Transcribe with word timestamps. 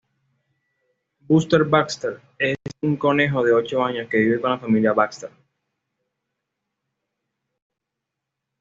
Buster 1.19 1.63
Baxter 1.63 2.19
es 2.39 2.55
un 2.81 2.97
conejo 2.97 3.43
de 3.43 3.53
ocho 3.53 3.83
años 3.83 4.09
que 4.09 4.17
vive 4.17 4.41
con 4.41 4.49
la 4.49 4.57
familia 4.57 4.93
Baxter. 4.93 5.29